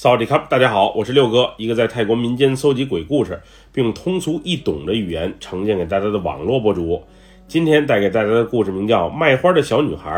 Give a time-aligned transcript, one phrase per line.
[0.00, 7.02] 萨瓦迪卡，大家好，我是六哥，一个在泰国民间搜集鬼故事，并用通俗易懂的语言呈现给大家的网络博主。
[7.48, 10.12] 今天带给大家的故事名叫《卖花的小女孩》，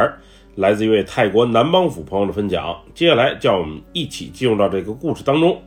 [0.57, 2.79] 来自一位泰国南邦府朋友的分享。
[2.93, 5.59] 接下来，叫我们一起进入到这个故事当中。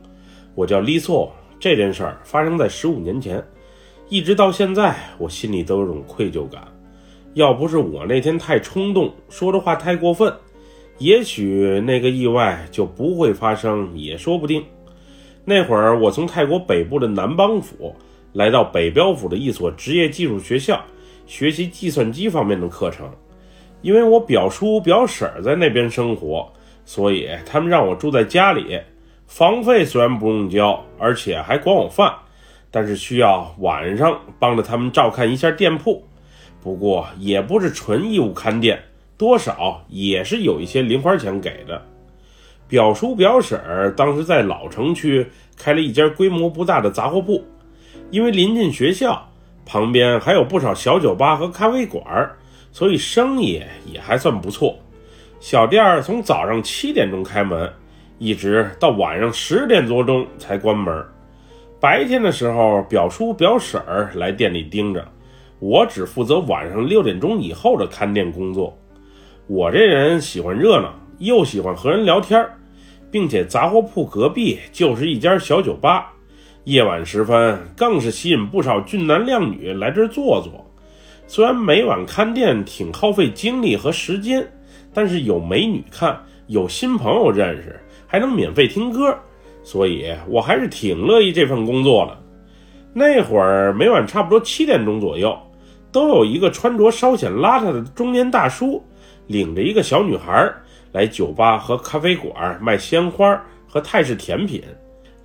[0.54, 3.44] 我叫丽索，这件事儿发生在十五年前，
[4.08, 6.62] 一直到现在，我心里都有种愧疚感。
[7.32, 10.32] 要不是我那天太冲动，说的话太过分。
[10.98, 14.64] 也许那个意外就不会发生，也说不定。
[15.44, 17.94] 那会儿我从泰国北部的南邦府
[18.32, 20.82] 来到北标府的一所职业技术学校，
[21.26, 23.10] 学习计算机方面的课程。
[23.82, 26.50] 因为我表叔表婶在那边生活，
[26.86, 28.80] 所以他们让我住在家里。
[29.26, 32.14] 房费虽然不用交，而且还管我饭，
[32.70, 36.02] 但是需要晚上帮着他们照看一下店铺。
[36.62, 38.82] 不过也不是纯义务看店。
[39.16, 41.80] 多少也是有一些零花钱给的。
[42.66, 47.44] 表叔表婶儿当时在老城区开了一家规模不大的杂货铺，
[48.10, 49.22] 因为临近学校，
[49.64, 52.02] 旁边还有不少小酒吧和咖啡馆，
[52.72, 54.76] 所以生意也还算不错。
[55.40, 57.70] 小店儿从早上七点钟开门，
[58.18, 61.04] 一直到晚上十点多钟才关门。
[61.78, 65.06] 白天的时候，表叔表婶儿来店里盯着，
[65.58, 68.76] 我只负责晚上六点钟以后的看店工作。
[69.46, 72.42] 我这人喜欢热闹，又喜欢和人聊天
[73.10, 76.10] 并且杂货铺隔壁就是一家小酒吧，
[76.64, 80.64] 夜晚时分更是吸引不少俊男靓女来这儿坐坐。
[81.26, 84.50] 虽然每晚看店挺耗费精力和时间，
[84.94, 89.14] 但是有美女看，有新朋友认识，还能免费听歌，
[89.62, 92.18] 所以我还是挺乐意这份工作的。
[92.94, 95.38] 那会儿每晚差不多七点钟左右，
[95.92, 98.82] 都有一个穿着稍显邋遢的中年大叔。
[99.26, 100.52] 领着一个小女孩
[100.92, 104.62] 来酒吧和咖啡馆卖鲜花和泰式甜品，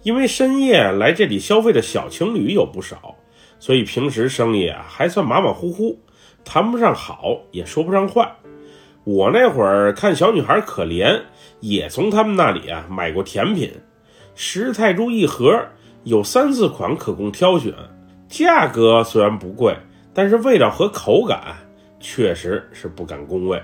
[0.04, 3.16] 因为深夜来这里消费的小情侣有不少，
[3.60, 6.00] 所以平时生意啊还算马马虎虎，
[6.44, 8.32] 谈不上好也说不上坏。
[9.04, 11.22] 我那会儿看小女孩可怜，
[11.60, 13.72] 也从他们那里啊买过甜品，
[14.36, 15.66] 十泰铢一盒，
[16.04, 17.74] 有三四款可供挑选，
[18.28, 19.76] 价格虽然不贵，
[20.14, 21.56] 但是味道和口感
[22.00, 23.62] 确实是不敢恭维。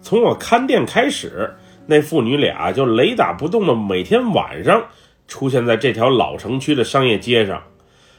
[0.00, 1.54] 从我看店开始，
[1.86, 4.82] 那父女俩就雷打不动的每天晚上
[5.26, 7.62] 出现在这条老城区的商业街上。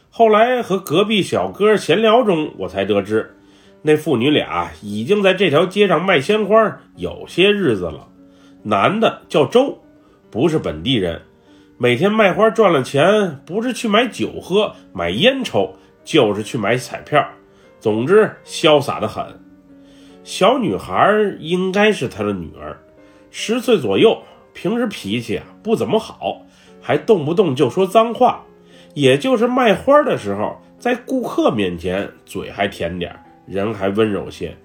[0.09, 3.35] 后来和隔壁小哥闲聊中，我才得知，
[3.81, 8.07] 那父女俩已经在这条街上卖鲜花有些日子了。
[8.63, 9.79] 男的叫周，
[10.29, 11.21] 不是本地人，
[11.77, 17.25] 每天卖花赚了钱，不是去买酒喝、买烟抽，就是去买彩票，
[17.79, 19.23] 总之潇洒的很。
[20.29, 22.77] 小女孩应该是他的女儿，
[23.31, 24.21] 十岁左右，
[24.53, 26.43] 平时脾气啊不怎么好，
[26.79, 28.43] 还动不动就说脏话。
[28.93, 34.55] 也就是卖花的时候，在顾客面前嘴还甜点，人还温柔些，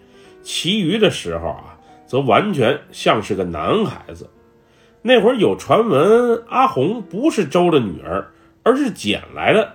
[0.42, 4.28] 其余的时候啊，则完全像是个男孩子。
[5.00, 8.31] 那会儿有传闻，阿红不是周的女儿，
[8.62, 9.72] 而是捡来的。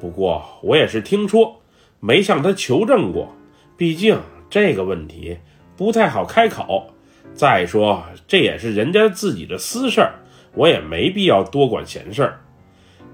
[0.00, 1.60] 不过我也是听说，
[2.00, 3.32] 没向他求证过，
[3.76, 4.18] 毕竟。
[4.50, 5.38] 这个问题
[5.76, 6.94] 不太好开口。
[7.34, 10.14] 再说，这也是人家自己的私事儿，
[10.54, 12.40] 我也没必要多管闲事儿。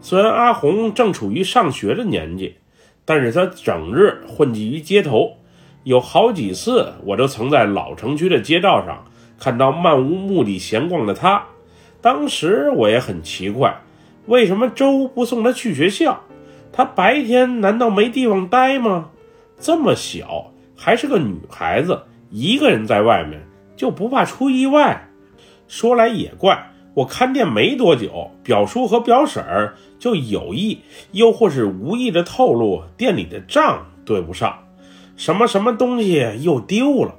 [0.01, 2.57] 虽然阿红正处于上学的年纪，
[3.05, 5.37] 但是她整日混迹于街头，
[5.83, 9.05] 有好几次我都曾在老城区的街道上
[9.39, 11.45] 看到漫无目的闲逛的她。
[12.01, 13.81] 当时我也很奇怪，
[14.27, 16.23] 为什么周不送她去学校？
[16.73, 19.11] 她白天难道没地方待吗？
[19.59, 20.53] 这么小。
[20.77, 23.41] 还是个女孩子，一个人在外面
[23.77, 25.09] 就不怕出意外。
[25.67, 30.81] 说来也怪，我看店没多久，表叔和表婶儿就有意
[31.13, 34.59] 又或是无意的透露店里的账对不上，
[35.17, 37.15] 什么什么东西又丢了。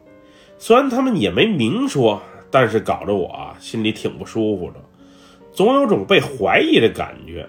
[0.57, 4.75] 虽然他们也没明说，但是搞得我心里挺不舒服的，
[5.51, 7.47] 总有种被怀疑的感觉。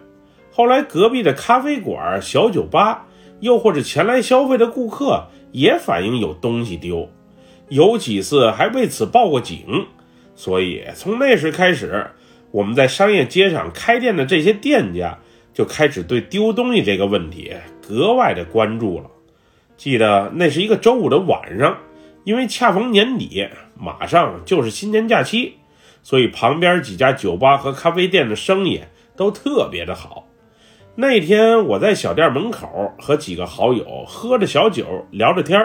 [0.50, 3.06] 后来隔壁的咖啡馆、小酒吧，
[3.41, 5.26] 又或者前来消费的顾客。
[5.56, 7.08] 也反映有东西丢，
[7.70, 9.87] 有几次还为此报过警，
[10.35, 12.08] 所以从那时开始，
[12.50, 15.19] 我们在商业街上开店的这些店家
[15.55, 19.11] 就开始对丢东西这个问题格外的关注了。
[19.79, 21.79] 记得那是一个周五的晚上，
[22.25, 23.49] 因为恰逢年底，
[23.81, 25.55] 马上就是新年假期，
[26.03, 28.82] 所以旁边几家酒吧和咖啡店的生意
[29.17, 30.25] 都特别的好。
[30.98, 35.60] 那天我在小店门口和几个好友喝着小酒聊着天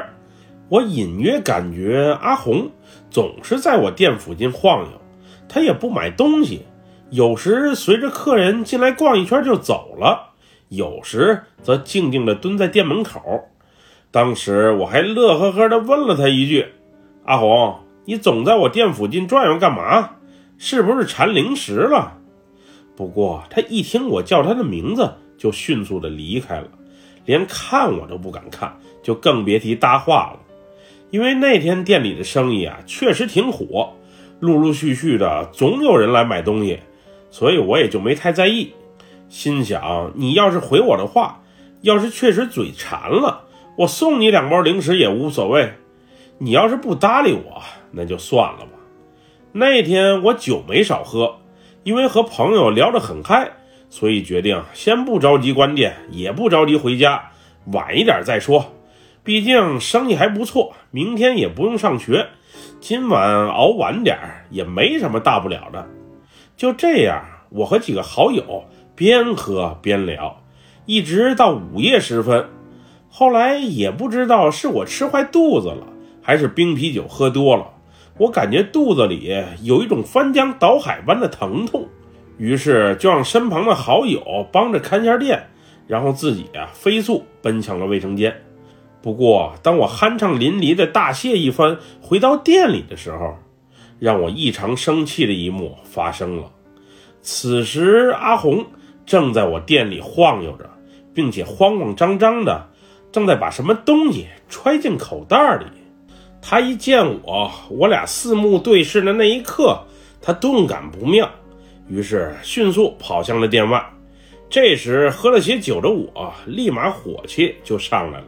[0.67, 2.69] 我隐约感觉阿红
[3.09, 5.01] 总是在我店附近晃悠，
[5.47, 6.65] 她也不买东西，
[7.11, 10.33] 有时随着客人进来逛一圈就走了，
[10.67, 13.21] 有时则静静地蹲在店门口。
[14.11, 16.65] 当时我还乐呵呵地问了他一句
[17.23, 20.09] ：“阿红，你总在我店附近转悠干嘛？
[20.57, 22.17] 是不是馋零食了？”
[22.95, 26.67] 不过他一听我叫他的名字，就迅速地离开了，
[27.25, 30.39] 连看我都不敢看，就更别提搭话了。
[31.09, 33.93] 因为那天店里的生意啊，确实挺火，
[34.39, 36.79] 陆陆续续的总有人来买东西，
[37.29, 38.73] 所以我也就没太在意，
[39.27, 41.41] 心想你要是回我的话，
[41.81, 43.45] 要是确实嘴馋了。
[43.77, 45.73] 我送你两包零食也无所谓，
[46.37, 47.61] 你要是不搭理我，
[47.91, 48.71] 那就算了吧。
[49.53, 51.37] 那天我酒没少喝，
[51.83, 53.51] 因为和朋友聊得很嗨，
[53.89, 57.31] 所以决定先不着急关店，也不着急回家，
[57.73, 58.73] 晚一点再说。
[59.23, 62.27] 毕竟生意还不错，明天也不用上学，
[62.79, 64.17] 今晚熬晚点
[64.49, 65.87] 也没什么大不了的。
[66.55, 68.63] 就这样，我和几个好友
[68.95, 70.43] 边喝边聊，
[70.85, 72.47] 一直到午夜时分。
[73.09, 75.87] 后来也不知道是我吃坏肚子了，
[76.21, 77.67] 还是冰啤酒喝多了，
[78.17, 81.87] 我感觉肚子里有一种翻江倒海般的疼痛，
[82.37, 85.49] 于是就让身旁的好友帮着看下店，
[85.87, 88.35] 然后自己啊飞速奔向了卫生间。
[89.01, 93.35] 不过，当我酣畅淋漓的大谢一番，回到店里的时候，
[93.97, 96.51] 让我异常生气的一幕发生了。
[97.21, 98.65] 此时，阿红
[99.05, 100.69] 正在我店里晃悠着，
[101.13, 102.67] 并且慌慌张张的。
[103.11, 105.65] 正在把什么东西揣进口袋里，
[106.41, 109.79] 他一见我，我俩四目对视的那一刻，
[110.21, 111.29] 他顿感不妙，
[111.87, 113.83] 于是迅速跑向了店外。
[114.49, 118.25] 这时喝了些酒的我，立马火气就上来了。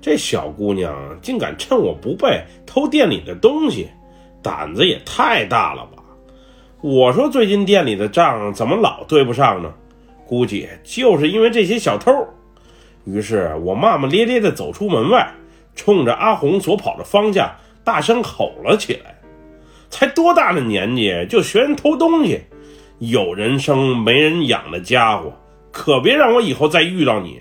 [0.00, 3.88] 这小姑娘竟敢趁我不备偷店里的东西，
[4.40, 6.02] 胆子也太大了吧！
[6.80, 9.72] 我说最近店里的账怎么老对不上呢？
[10.24, 12.12] 估计就是因为这些小偷。
[13.04, 15.28] 于是我骂骂咧咧地走出门外，
[15.78, 17.48] 冲着阿红所跑的方向
[17.84, 19.14] 大声吼了起来
[19.88, 22.40] ：“才多大的年纪就学人偷东西，
[22.98, 25.32] 有人生没人养的家伙，
[25.70, 27.40] 可别让我以后再遇到你！”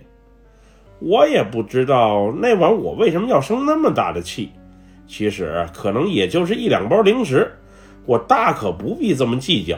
[1.00, 4.52] 我也不知道那晚我为什么要生那么大的气，
[5.08, 7.52] 其实可能也就是一两包零食，
[8.06, 9.78] 我大可不必这么计较。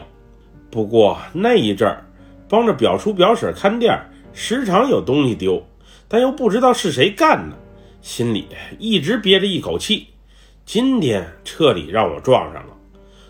[0.70, 2.04] 不过那一阵儿，
[2.48, 3.98] 帮着表叔表婶看店，
[4.34, 5.62] 时常有东西丢。
[6.12, 7.56] 但又不知道是谁干的，
[8.00, 8.46] 心里
[8.78, 10.06] 一直憋着一口气。
[10.64, 12.76] 今天彻底让我撞上了，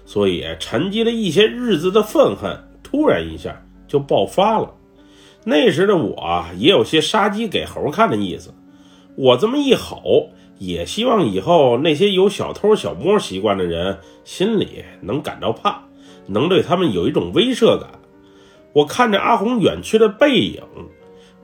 [0.04, 4.74] 所以沉积了一些日子的愤恨，突然一下就爆发了。
[5.44, 8.52] 那时的我也有些杀鸡给猴看的意思。
[9.16, 15.82] 我这么一吼，也希望以后那些有小偷小摸习惯的人心里能感到怕，
[16.26, 17.88] 能对他们有一种威慑感。
[18.72, 20.62] 我看着阿红远去的背影。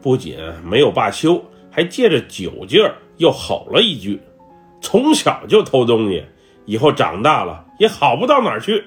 [0.03, 4.21] 不仅没有罢休，还借着酒劲儿又吼了一句
[4.81, 6.25] ：“从小就偷东西，
[6.65, 8.85] 以后长大了也好不到哪儿去。”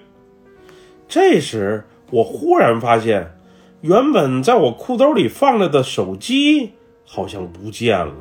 [1.07, 3.35] 这时，我忽然发现，
[3.81, 6.73] 原本在我裤兜里放着的手机
[7.05, 8.13] 好像不见了。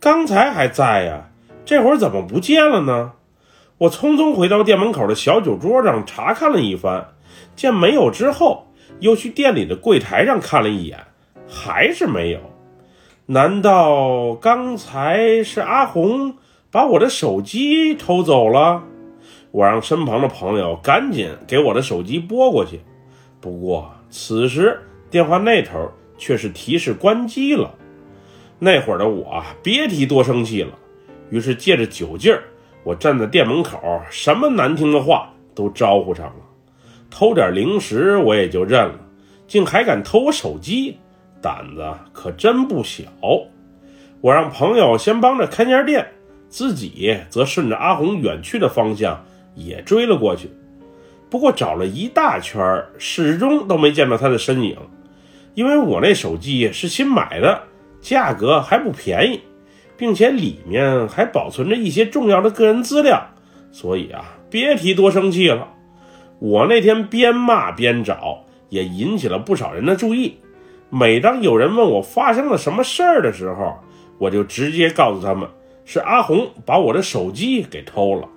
[0.00, 1.30] 刚才还在呀，
[1.64, 3.12] 这会儿怎么不见了呢？
[3.78, 7.08] 我匆匆回到店门口的小酒桌上查看了一番，
[7.54, 8.66] 见没有之后，
[9.00, 10.98] 又去店里的柜台上看了一眼。
[11.48, 12.40] 还是没有？
[13.28, 16.36] 难道刚才是阿红
[16.70, 18.84] 把我的手机偷走了？
[19.50, 22.78] 我让身旁的朋友赶紧给我的手机拨过去。
[23.40, 24.80] 不过此时
[25.10, 27.74] 电话那头却是提示关机了。
[28.60, 30.72] 那会儿的我别提多生气了。
[31.30, 32.44] 于是借着酒劲儿，
[32.84, 36.36] 我站在店门口，什么难听的话都招呼上了。
[37.10, 39.00] 偷点零食我也就认了，
[39.48, 40.98] 竟还敢偷我手机！
[41.40, 43.04] 胆子可真不小，
[44.20, 46.06] 我让朋友先帮着看家店，
[46.48, 49.24] 自己则顺着阿红远去的方向
[49.54, 50.50] 也追了过去。
[51.28, 54.76] 不过找了一大圈，始终都没见到他的身影。
[55.54, 57.62] 因为我那手机是新买的，
[58.00, 59.40] 价格还不便宜，
[59.96, 63.26] 并且里面还保存着一些重要的个人资料，
[63.72, 65.68] 所以啊，别提多生气了。
[66.38, 70.38] 我那天边骂边找，也引起了不少人的注意。
[70.88, 73.74] 每当有人问我发生了什么事儿的时候，
[74.18, 75.48] 我就直接告诉他们
[75.84, 78.28] 是阿红把我的手机给偷了。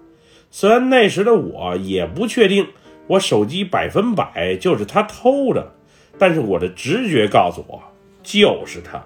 [0.52, 2.68] 虽然那时的我也不确定
[3.08, 5.72] 我手机百分百就是他偷的，
[6.18, 7.82] 但是我的直觉告诉我
[8.24, 9.04] 就是他。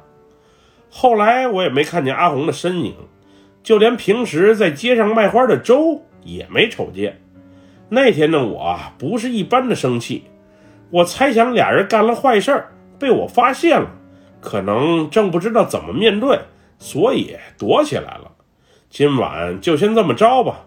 [0.90, 2.96] 后来我也没看见阿红的身影，
[3.62, 7.22] 就连平时在街上卖花的周也没瞅见。
[7.90, 10.24] 那天的我不是一般的生气。
[10.90, 12.73] 我猜想俩人干了坏事儿，
[13.04, 13.90] 被我发现了，
[14.40, 16.40] 可能正不知道怎么面对，
[16.80, 18.32] 所以躲起来了。
[18.90, 20.62] 今晚就先这么着吧。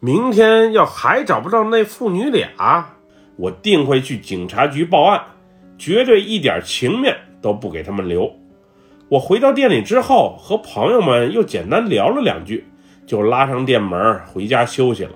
[0.00, 2.96] 明天要还找不到那父女俩，
[3.36, 5.22] 我定会去警察局报案，
[5.76, 8.32] 绝对一点情面都不给他们留。
[9.10, 12.66] 我回到店里之后，和朋友们又简单聊了两句，
[13.06, 15.12] 就拉上店门回家休息了。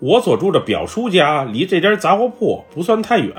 [0.00, 3.34] 我所住的表叔家离这家杂货铺不算太远。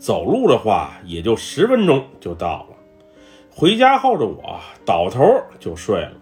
[0.00, 2.76] 走路的话，也就十分钟就到了。
[3.50, 5.22] 回家后的我倒头
[5.58, 6.12] 就睡了，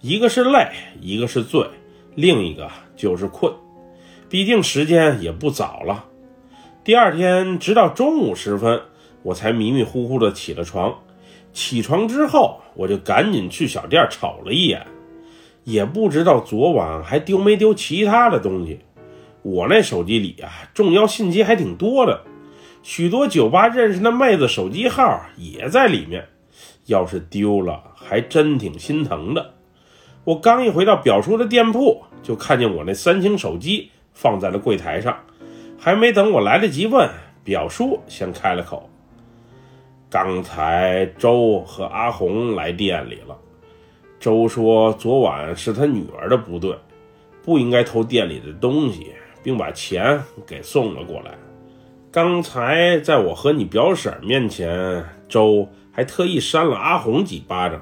[0.00, 0.70] 一个是累，
[1.02, 1.66] 一个是醉，
[2.14, 3.52] 另一个就是困。
[4.30, 6.06] 毕竟时间也不早了。
[6.82, 8.80] 第二天直到中午时分，
[9.22, 10.98] 我才迷迷糊糊的起了床。
[11.52, 14.86] 起床之后，我就赶紧去小店瞅了一眼，
[15.64, 18.80] 也不知道昨晚还丢没丢其他的东西。
[19.42, 22.24] 我那手机里啊，重要信息还挺多的。
[22.82, 26.26] 许多酒吧认识的妹子手机号也在里面，
[26.86, 29.54] 要是丢了，还真挺心疼的。
[30.24, 35.18] 我刚一回到表叔的店铺，就看见我那三星手机放在了柜台上，
[35.78, 37.08] 还没等我来得及问，
[37.44, 38.88] 表叔先开了口
[40.08, 43.36] ：“刚才周和阿红来店里了。
[44.18, 46.74] 周说昨晚是他女儿的不对，
[47.42, 51.32] 不应该偷店里的东西，并把钱给送了过来。”
[52.12, 57.80] 刚才在我和你表婶面前，周还特意扇了阿红几巴掌，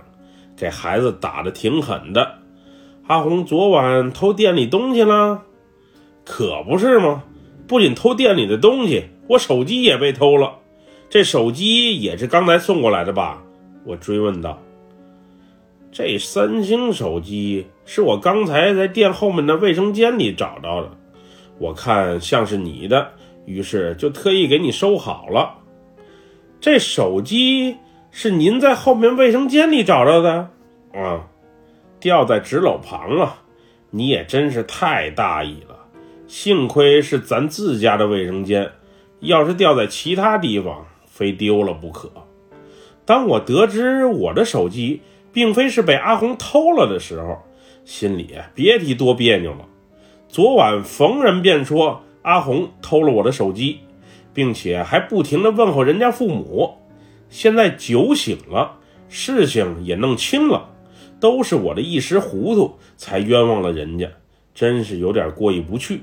[0.55, 2.35] 给孩子打的挺狠的。
[3.07, 5.45] 阿红昨晚偷店里东西了，
[6.27, 7.23] 可不是吗？
[7.67, 10.57] 不仅偷店里的东西，我手机也被偷了。
[11.09, 13.43] 这手机也是刚才送过来的吧？
[13.85, 14.59] 我追问道。
[15.91, 20.91] 这三星手机是我刚才在店后面的卫生间里找到的，
[21.59, 23.13] 我看像是你的。
[23.49, 25.55] 于是就特意给你收好了。
[26.61, 27.79] 这手机
[28.11, 30.51] 是您在后面卫生间里找到的
[30.93, 31.29] 啊？
[31.99, 33.43] 掉在纸篓旁啊！
[33.91, 35.79] 你也真是太大意了。
[36.27, 38.71] 幸亏是咱自家的卫生间，
[39.21, 42.13] 要是掉在其他地方，非丢了不可。
[43.07, 45.01] 当我得知我的手机
[45.33, 47.39] 并非是被阿红偷了的时候，
[47.87, 49.65] 心里别提多别扭了。
[50.29, 52.03] 昨晚逢人便说。
[52.29, 53.81] 阿红偷了我的手机，
[54.35, 56.75] 并且还不停地问候人家父母。
[57.31, 58.77] 现在酒醒了，
[59.09, 60.69] 事情也弄清了，
[61.19, 64.11] 都是我的一时糊涂，才冤枉了人家，
[64.55, 66.03] 真是有点过意不去。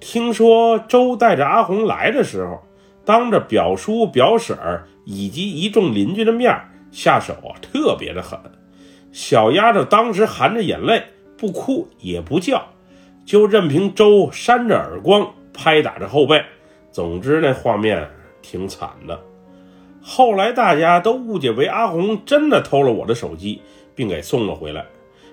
[0.00, 2.60] 听说周带着阿红来的时候，
[3.04, 4.58] 当着表叔、表婶
[5.04, 6.52] 以及一众邻居的面
[6.90, 8.36] 下手啊，特别的狠。
[9.12, 11.04] 小丫头当时含着眼泪，
[11.36, 12.66] 不哭也不叫。
[13.28, 16.42] 就任凭周扇着耳光，拍打着后背，
[16.90, 18.08] 总之那画面
[18.40, 19.20] 挺惨的。
[20.00, 23.60] 后来大家都误解为阿红真的偷了我的手机，
[23.94, 24.86] 并给送了回来。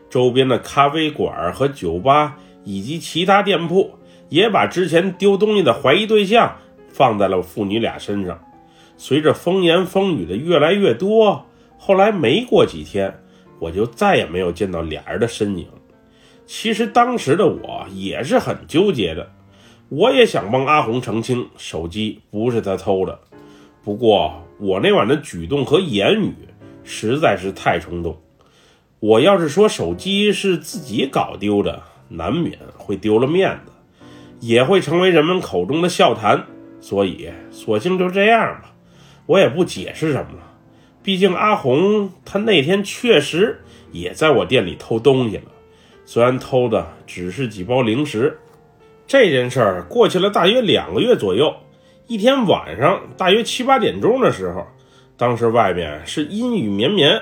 [0.09, 2.35] 周边的咖啡馆和酒吧
[2.65, 3.89] 以及其他店铺
[4.27, 6.53] 也把之前丢东西的怀疑对象
[6.89, 8.37] 放在了父女俩身上。
[8.97, 11.45] 随着风言风语的越来越多，
[11.77, 13.17] 后来没过几天，
[13.57, 15.65] 我就再也没有见到俩人的身影。
[16.45, 19.31] 其实当时的我也是很纠结的，
[19.89, 23.19] 我也想帮阿红澄清手机不是他偷的，
[23.83, 26.33] 不过我那晚的举动和言语
[26.83, 28.21] 实在是太冲动。
[28.99, 33.71] 我要是说手机是自己搞丢的，难免会丢了面子，
[34.39, 36.45] 也会成为人们口中的笑谈，
[36.79, 38.73] 所以索性就这样吧，
[39.25, 40.53] 我也不解释什么了。
[41.03, 43.61] 毕竟阿红她那天确实
[43.91, 45.43] 也在我店里偷东西了。
[46.05, 48.37] 虽然偷的只是几包零食，
[49.07, 51.53] 这件事儿过去了大约两个月左右。
[52.07, 54.67] 一天晚上，大约七八点钟的时候，
[55.17, 57.19] 当时外面是阴雨绵绵，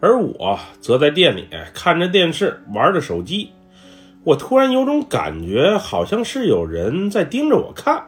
[0.00, 3.52] 而我则在店里看着电视，玩着手机。
[4.24, 8.02] 我突然有种感觉，好像是有人在盯着我看。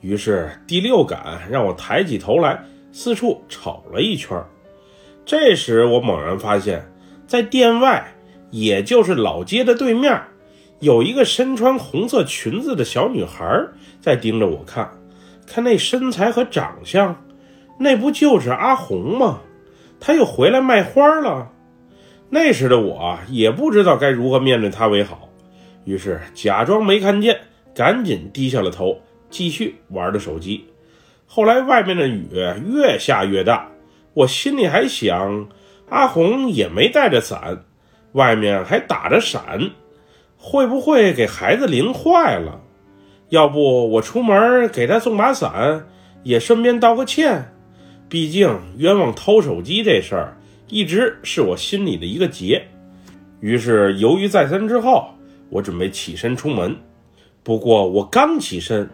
[0.00, 4.36] 于是第六感让我抬起头来，四处瞅了一圈。
[5.24, 6.84] 这时，我猛然发现，
[7.28, 8.12] 在店外。
[8.50, 10.20] 也就是老街的对面，
[10.80, 13.66] 有一个身穿红色裙子的小女孩
[14.00, 14.90] 在盯着我看，
[15.46, 17.22] 看那身材和长相，
[17.78, 19.40] 那不就是阿红吗？
[20.00, 21.50] 她又回来卖花了。
[22.30, 25.28] 那时的我也不知道该如何面对她为好，
[25.84, 27.40] 于是假装没看见，
[27.74, 30.64] 赶紧低下了头，继续玩着手机。
[31.26, 32.28] 后来外面的雨
[32.66, 33.68] 越下越大，
[34.14, 35.48] 我心里还想，
[35.88, 37.64] 阿红也没带着伞。
[38.12, 39.70] 外面还打着闪，
[40.36, 42.60] 会不会给孩子淋坏了？
[43.28, 45.86] 要不我出门给他送把伞，
[46.24, 47.52] 也顺便道个歉。
[48.08, 50.36] 毕竟冤枉偷手机这事儿
[50.66, 52.66] 一直是我心里的一个结。
[53.38, 55.10] 于是犹豫再三之后，
[55.48, 56.76] 我准备起身出门。
[57.44, 58.90] 不过我刚起身，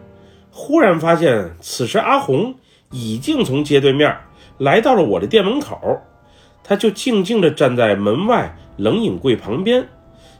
[0.51, 2.53] 忽然发现此时阿红
[2.91, 4.15] 已经从街对面
[4.59, 5.99] 来到了我的店门口，
[6.67, 9.87] 他就静静地站在门外冷饮柜旁边，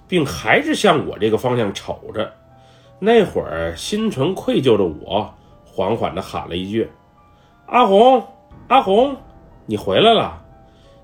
[0.09, 2.29] 并还是向我这个方向瞅着。
[2.99, 6.89] 那会儿心存愧疚的我，缓缓地喊了一句
[7.67, 8.21] ：“阿红，
[8.67, 9.15] 阿红，
[9.65, 10.43] 你回来了，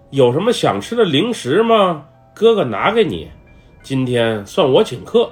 [0.09, 2.05] 有什么想吃的零食吗？
[2.33, 3.29] 哥哥拿给你，
[3.81, 5.31] 今天算我请客。”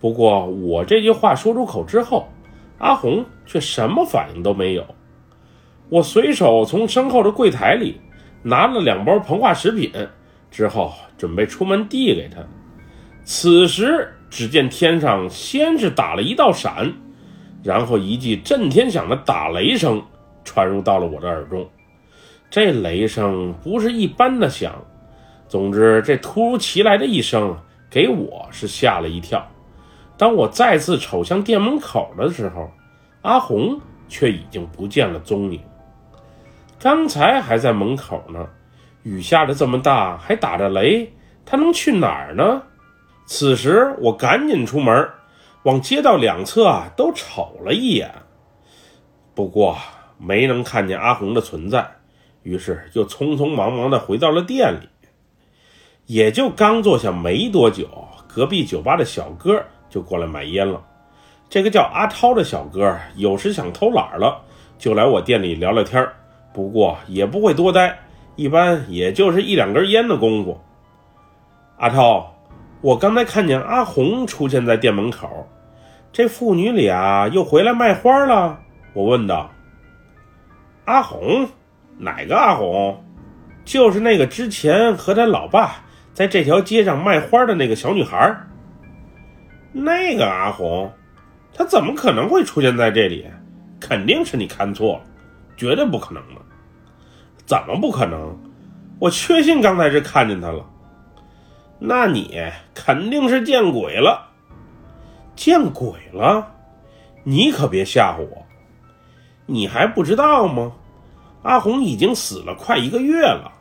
[0.00, 2.28] 不过我这句话说出口之后，
[2.78, 4.86] 阿红却什么反应都没有。
[5.90, 8.00] 我随手从身后的柜台里
[8.42, 9.92] 拿了两包膨化食品，
[10.50, 12.40] 之后准备出门递给他。
[13.24, 14.12] 此时。
[14.30, 16.92] 只见天上先是打了一道闪，
[17.62, 20.02] 然后一记震天响的打雷声
[20.44, 21.66] 传入到了我的耳中。
[22.50, 24.74] 这雷声不是一般的响，
[25.48, 27.56] 总之这突如其来的一声
[27.88, 29.42] 给我是吓了一跳。
[30.18, 32.70] 当我再次瞅向店门口的时候，
[33.22, 33.80] 阿红
[34.10, 35.58] 却已经不见了踪影。
[36.80, 38.46] 刚才还在门口呢，
[39.02, 41.12] 雨下的这么大，还打着雷，
[41.44, 42.62] 他能去哪儿呢？
[43.26, 45.08] 此时，我赶紧出门，
[45.64, 48.14] 往街道两侧啊都瞅了一眼，
[49.34, 49.76] 不过
[50.18, 51.84] 没能看见阿红的存在，
[52.44, 54.88] 于是又匆匆忙忙的回到了店里。
[56.06, 57.88] 也就刚坐下没多久，
[58.28, 60.80] 隔壁酒吧的小哥就过来买烟了。
[61.50, 64.40] 这个叫阿涛的小哥有时想偷懒了，
[64.78, 66.08] 就来我店里聊聊天
[66.52, 67.98] 不过也不会多待，
[68.36, 70.60] 一般也就是一两根烟的功夫。
[71.76, 72.34] 阿涛。
[72.80, 75.48] 我刚才看见阿红出现在店门口，
[76.12, 78.56] 这父女俩又回来卖花了。
[78.92, 79.50] 我问道
[80.86, 81.48] ：“阿红，
[81.96, 83.02] 哪个阿红？
[83.64, 85.82] 就是那个之前和他老爸
[86.14, 88.32] 在这条街上卖花的那个小女孩。
[89.72, 90.88] 那个阿红，
[91.52, 93.26] 她怎么可能会出现在这里？
[93.80, 95.00] 肯定是你看错了，
[95.58, 96.40] 绝对不可能的。
[97.44, 98.38] 怎么不可能？
[98.98, 100.64] 我确信刚才是看见他了。”
[101.80, 102.40] 那你
[102.74, 104.30] 肯定是见鬼了！
[105.36, 106.54] 见鬼了！
[107.24, 108.46] 你可别吓唬我！
[109.46, 110.72] 你还不知道吗？
[111.42, 113.52] 阿红已经死了快一个月了。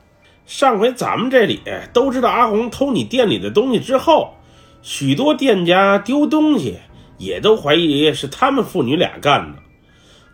[0.48, 1.62] 上回咱们这里
[1.94, 4.34] 都知道阿红偷你店里的东西之后，
[4.82, 6.80] 许多店家丢东西
[7.20, 9.62] 也都怀疑是他们父女俩干的。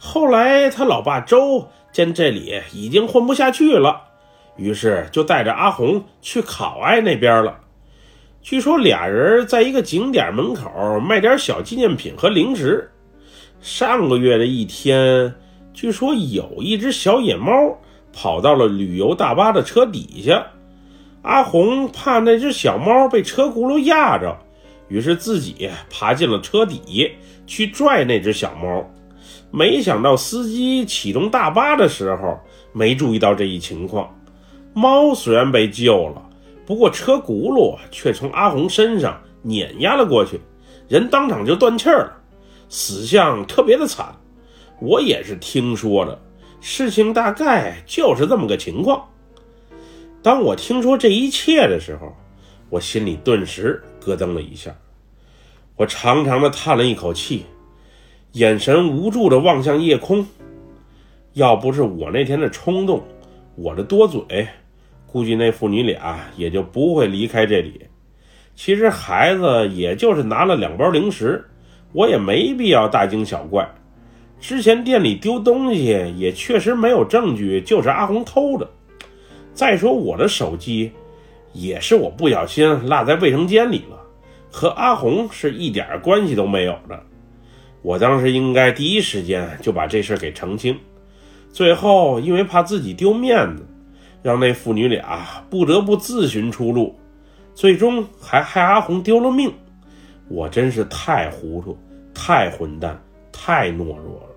[0.06, 4.02] 后来他老爸周见这里已经混不下去了，
[4.58, 7.58] 于是就带着阿红去考爱那边了。
[8.42, 12.92] 据说俩人在一个景点门口卖点小纪念品和零食。
[13.62, 15.34] 上个月的一天，
[15.74, 17.54] 据说有一只小野猫
[18.12, 20.46] 跑到了旅游大巴的车底下。
[21.22, 24.38] 阿红怕那只小猫被车轱辘压着，
[24.90, 27.10] 于是自己爬进了车底
[27.48, 28.86] 去拽那只小猫。
[29.56, 32.40] 没想到司机启动大巴的时候
[32.72, 34.12] 没注意到这一情况，
[34.74, 36.28] 猫虽然被救了。
[36.66, 40.42] 不过车轱辘却从阿红身上碾压了过去，
[40.88, 42.12] 人当场就断气了，
[42.68, 44.08] 死相特别的惨。
[44.82, 46.20] 我也是听说的，
[46.60, 49.08] 事情大概就是这么个情况。
[50.24, 52.12] 当我听说这一切的时候，
[52.72, 54.76] 我心里顿时咯噔了一下，
[55.76, 57.46] 我长长的叹了一口气，
[58.34, 60.26] 眼神无助的望向夜空。
[61.34, 63.04] 要不是我那天的冲动，
[63.56, 64.48] 我的多嘴。
[65.06, 67.80] 估计那父女俩也就不会离开这里。
[68.56, 71.46] 其实孩子也就是拿了两包零食，
[71.92, 73.68] 我也没必要大惊小怪。
[74.40, 78.68] 之前店里丢东西也确实没有证据，就是阿红偷的。
[79.54, 80.92] 再说我的手机，
[81.54, 84.00] 也是我不小心落在卫生间里了，
[84.52, 87.00] 和阿红是一点关系都没有的。
[87.84, 90.76] 我当时应该第一时间就把这事给澄清，
[91.52, 93.64] 最后因为怕自己丢面子。
[94.24, 96.98] 让那父女俩不得不自寻出路，
[97.54, 99.52] 最终还害阿红丢了命。
[100.30, 101.78] 我真是太糊涂、
[102.14, 102.98] 太混蛋、
[103.34, 104.30] 太懦弱了。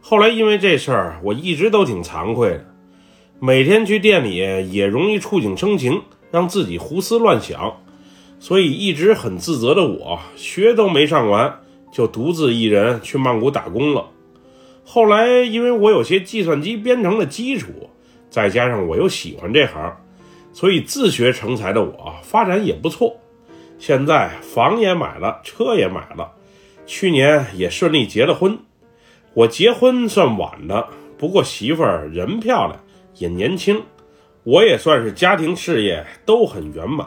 [0.00, 2.64] 后来因为这事儿，我一直都挺惭愧的，
[3.40, 7.78] 每天去店里也容易触景生情，让自己胡思乱想，
[8.38, 11.58] 所以一直很自责的我，学都没上完，
[11.90, 14.10] 就独自一人去曼谷打工了。
[14.84, 17.68] 后来因为我有些计算机编程的基础。
[18.30, 19.92] 再加上我又喜欢这行，
[20.52, 23.16] 所以自学成才的我发展也不错。
[23.76, 26.30] 现在房也买了，车也买了，
[26.86, 28.56] 去年也顺利结了婚。
[29.34, 30.86] 我结婚算晚的，
[31.18, 32.78] 不过媳妇儿人漂亮，
[33.16, 33.82] 也年轻，
[34.44, 37.04] 我也算是家庭事业都很圆满。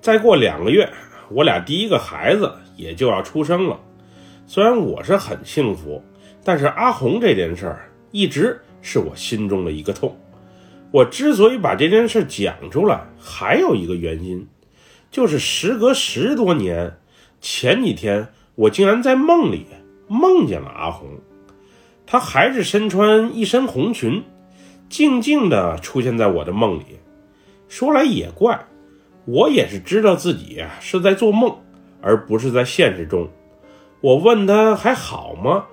[0.00, 0.88] 再过两个月，
[1.28, 3.78] 我俩第一个孩子也就要出生了。
[4.50, 6.02] 虽然我是很幸福，
[6.42, 10.16] 但是阿红这件事儿一直是我心中的一个痛。
[10.90, 14.48] 我之所以把这件事讲出来，还有一个原因，
[15.10, 16.96] 就是时隔十多年，
[17.42, 19.66] 前几天我竟然在梦里
[20.06, 21.10] 梦见了阿红。
[22.06, 24.24] 她还是身穿一身红裙，
[24.88, 26.84] 静静地出现在我的梦里。
[27.68, 28.58] 说来也怪，
[29.26, 31.54] 我也是知道自己是在做梦，
[32.00, 33.28] 而不是在现实中。
[34.00, 35.64] 我问她还好吗？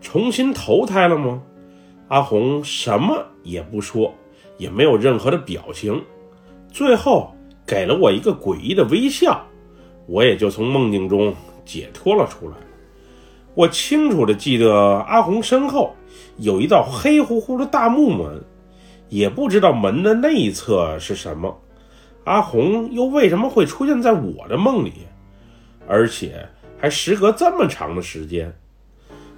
[0.00, 1.42] 重新投胎了吗？
[2.08, 4.12] 阿红什么也不说，
[4.58, 6.02] 也没有任何的表情，
[6.70, 7.32] 最后
[7.66, 9.40] 给了我一个诡异的微笑，
[10.06, 11.32] 我也就从梦境中
[11.64, 12.56] 解脱了出来。
[13.54, 14.74] 我清楚的记得
[15.08, 15.94] 阿红身后
[16.38, 18.42] 有一道黑乎乎的大木门，
[19.08, 21.56] 也不知道门的那一侧是什么。
[22.24, 24.92] 阿红又为什么会出现在我的梦里，
[25.88, 26.46] 而且
[26.80, 28.50] 还时隔这么长的时间？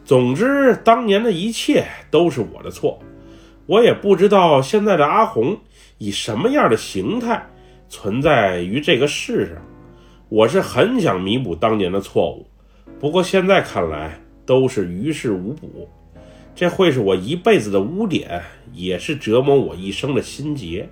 [0.05, 2.99] 总之，当年的一切都是我的错。
[3.67, 5.59] 我也不知道现在的阿红
[5.99, 7.45] 以什么样的形态
[7.89, 9.57] 存在于这个世上。
[10.29, 12.47] 我是很想弥补当年的错误。
[13.01, 15.89] 不过现在看来都是于事无补，
[16.55, 18.41] 这会是我一辈子的污点，
[18.73, 20.89] 也是折磨我一生的心结。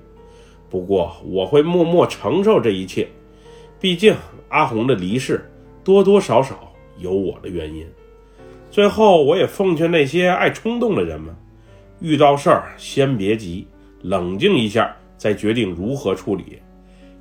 [0.68, 3.08] 不过我会默默承受这一切，
[3.80, 4.14] 毕竟
[4.48, 5.48] 阿红的离世
[5.82, 7.86] 多多少少有我的原因。
[8.70, 11.34] 最后，我也奉劝那些爱冲动的人们，
[12.00, 13.66] 遇到事儿先别急，
[14.02, 16.58] 冷静一下再决定如何处理。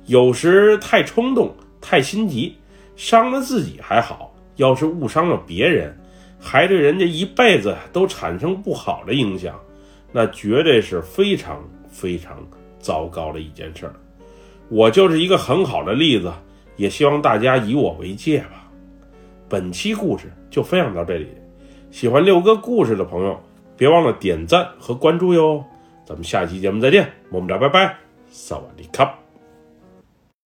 [0.06, 2.56] 有时太冲动、太心急，
[2.96, 4.34] 伤了自己还好。
[4.56, 5.96] 要是误伤了别人，
[6.38, 9.58] 还对人家一辈子都产生不好的影响，
[10.12, 12.36] 那绝对是非常非常
[12.78, 13.94] 糟糕的一件事儿。
[14.68, 16.30] 我就是一个很好的例子，
[16.80, 18.66] 也希望大家以我为戒吧。
[19.50, 21.28] 本期故事就分享到这里，
[21.90, 23.38] 喜欢六哥故事的朋友，
[23.76, 25.62] 别忘了点赞和关注哟。
[26.06, 27.96] 咱们下期节目再见，么么哒，拜拜，
[28.30, 29.29] 萨瓦迪卡。